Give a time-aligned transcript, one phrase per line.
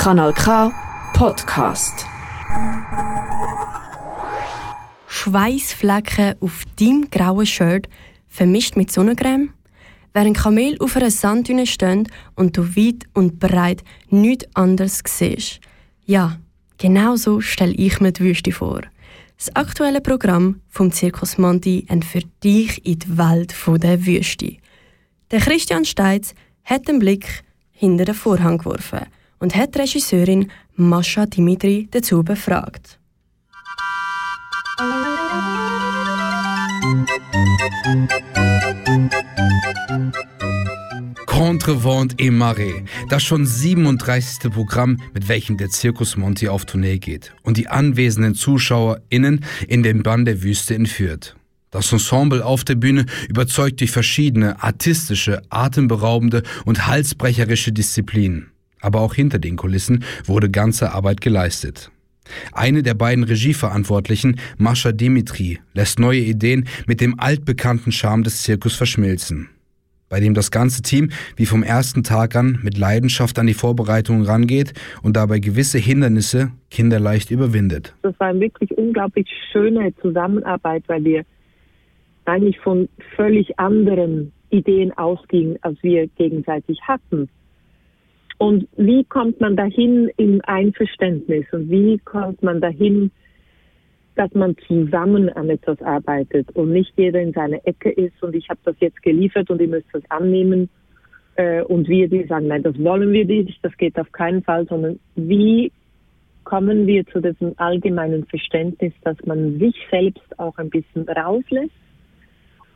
[0.00, 0.72] Kanal K
[1.12, 2.06] Podcast.
[5.06, 7.86] Schweißflecken auf deinem grauen Shirt
[8.26, 9.50] vermischt mit Sonnencreme?
[10.14, 15.60] Während Kamel auf einer Sanddüne stehen und du weit und breit nichts anderes siehst.
[16.06, 16.38] Ja,
[16.78, 18.80] genau so stelle ich mir die Wüste vor.
[19.36, 24.56] Das aktuelle Programm vom Zirkus Monti entführt dich in die Welt der Wüste.
[25.30, 26.32] Der Christian Steitz
[26.64, 29.04] hat den Blick hinter den Vorhang geworfen
[29.40, 32.98] und hat die Regisseurin Mascha Dimitri dazu befragt.
[41.26, 44.52] Contrevent et Marais, das schon 37.
[44.52, 50.02] Programm, mit welchem der Zirkus Monti auf Tournee geht und die anwesenden ZuschauerInnen in den
[50.02, 51.36] Bann der Wüste entführt.
[51.70, 58.49] Das Ensemble auf der Bühne überzeugt durch verschiedene artistische, atemberaubende und halsbrecherische Disziplinen.
[58.80, 61.90] Aber auch hinter den Kulissen wurde ganze Arbeit geleistet.
[62.52, 68.76] Eine der beiden Regieverantwortlichen, Mascha Dimitri, lässt neue Ideen mit dem altbekannten Charme des Zirkus
[68.76, 69.48] verschmilzen.
[70.08, 74.26] Bei dem das ganze Team wie vom ersten Tag an mit Leidenschaft an die Vorbereitungen
[74.26, 77.94] rangeht und dabei gewisse Hindernisse kinderleicht überwindet.
[78.02, 81.24] Das war eine wirklich unglaublich schöne Zusammenarbeit, weil wir
[82.24, 87.28] eigentlich von völlig anderen Ideen ausgingen, als wir gegenseitig hatten.
[88.40, 93.10] Und wie kommt man dahin im Einverständnis und wie kommt man dahin,
[94.14, 98.48] dass man zusammen an etwas arbeitet und nicht jeder in seiner Ecke ist und ich
[98.48, 100.70] habe das jetzt geliefert und ihr müsst das annehmen
[101.36, 104.66] äh, und wir, die sagen, nein, das wollen wir nicht, das geht auf keinen Fall,
[104.66, 105.70] sondern wie
[106.44, 111.74] kommen wir zu diesem allgemeinen Verständnis, dass man sich selbst auch ein bisschen rauslässt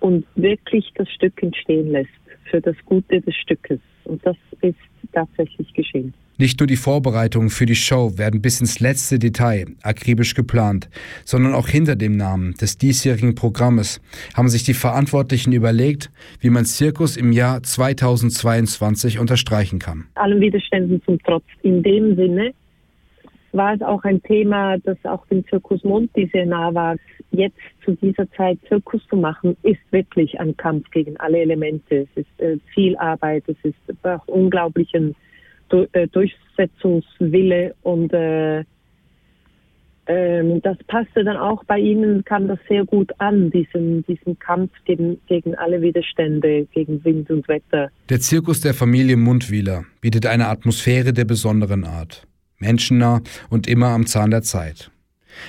[0.00, 2.10] und wirklich das Stück entstehen lässt
[2.50, 3.80] für das Gute des Stückes.
[4.04, 4.76] Und das ist
[5.14, 6.12] tatsächlich geschehen.
[6.36, 10.88] Nicht nur die Vorbereitungen für die Show werden bis ins letzte Detail akribisch geplant,
[11.24, 14.00] sondern auch hinter dem Namen des diesjährigen Programmes
[14.34, 16.10] haben sich die Verantwortlichen überlegt,
[16.40, 20.06] wie man Zirkus im Jahr 2022 unterstreichen kann.
[20.16, 21.44] Allen Widerständen zum Trotz.
[21.62, 22.52] In dem Sinne
[23.54, 26.96] war es auch ein Thema, das auch dem Zirkus Monti sehr nah war.
[27.30, 32.06] Jetzt zu dieser Zeit Zirkus zu machen, ist wirklich ein Kampf gegen alle Elemente.
[32.14, 35.14] Es ist äh, viel Arbeit, es ist auch unglaublichen
[35.68, 38.64] du äh, Durchsetzungswille und äh,
[40.06, 44.70] ähm, das passte dann auch bei Ihnen, kam das sehr gut an, diesen, diesen Kampf
[44.84, 47.90] gegen, gegen alle Widerstände, gegen Wind und Wetter.
[48.10, 52.26] Der Zirkus der Familie Mundwieler bietet eine Atmosphäre der besonderen Art
[52.58, 54.90] menschennah und immer am Zahn der Zeit.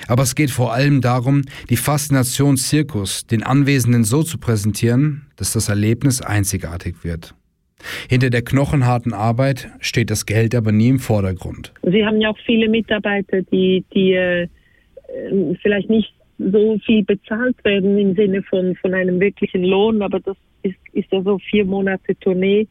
[0.08, 5.52] Aber es geht vor allem darum, die Faszination Zirkus den Anwesenden so zu präsentieren, dass
[5.52, 7.34] das Erlebnis einzigartig wird.
[8.08, 11.72] Hinter der knochenharten Arbeit steht das Geld aber nie im Vordergrund.
[11.82, 14.48] Sie haben ja auch viele Mitarbeiter, die, die äh,
[15.62, 20.36] vielleicht nicht so viel bezahlt werden im Sinne von, von einem wirklichen Lohn, aber das
[20.62, 22.66] ist, ist ja so vier Monate Tournee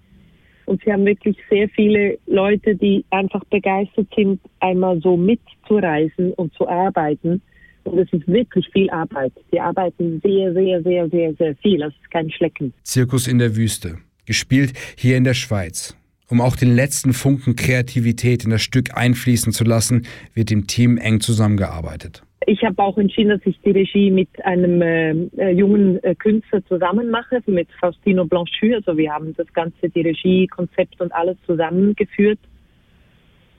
[0.65, 6.53] und sie haben wirklich sehr viele Leute, die einfach begeistert sind, einmal so mitzureisen und
[6.53, 7.41] zu arbeiten.
[7.83, 9.31] Und es ist wirklich viel Arbeit.
[9.51, 11.79] Sie arbeiten sehr, sehr, sehr, sehr, sehr viel.
[11.79, 12.73] Das ist kein Schlecken.
[12.81, 13.99] Zirkus in der Wüste.
[14.25, 15.95] Gespielt hier in der Schweiz.
[16.27, 20.97] Um auch den letzten Funken Kreativität in das Stück einfließen zu lassen, wird im Team
[20.97, 22.24] eng zusammengearbeitet.
[22.47, 26.63] Ich habe auch entschieden, dass ich die Regie mit einem äh, äh, jungen äh, Künstler
[26.65, 28.75] zusammen mache, mit Faustino Blanchut.
[28.75, 32.39] Also wir haben das Ganze, die Regiekonzept und alles zusammengeführt.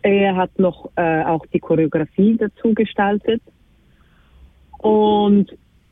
[0.03, 3.43] Er hat noch äh, auch die Choreografie dazu gestaltet.
[4.79, 5.51] Und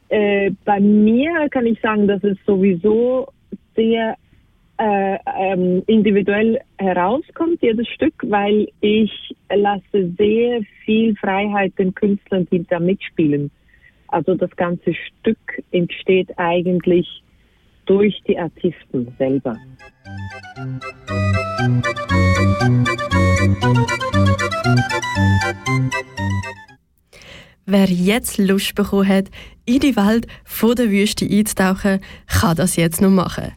[0.09, 3.27] äh, bei mir kann ich sagen, dass es sowieso
[3.75, 4.15] sehr
[4.79, 12.65] äh, ähm, individuell herauskommt, jedes Stück, weil ich lasse sehr viel Freiheit den Künstlern, die
[12.67, 13.51] da mitspielen.
[14.09, 15.39] Also das ganze Stück
[15.71, 17.07] entsteht eigentlich
[17.87, 19.57] durch die Artisten selber.
[27.67, 29.31] Wer jetzt Lust bekommen hat,
[29.65, 30.27] in die Welt
[30.63, 33.53] der Wüste einzutauchen, kann das jetzt noch machen.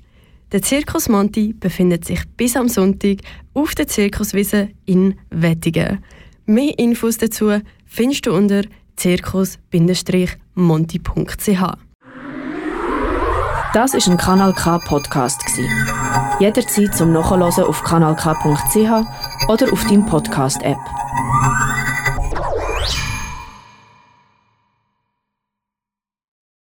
[0.54, 3.18] Der Zirkus Monti befindet sich bis am Sonntag
[3.54, 6.02] auf der Zirkuswiese in Wettingen.
[6.46, 8.62] Mehr Infos dazu findest du unter
[8.96, 11.64] zirkus-monti.ch.
[13.74, 15.42] Das ist ein Kanal K Podcast
[16.40, 20.78] Jederzeit zum Nachhören auf kanalk.ch oder auf deinem Podcast App.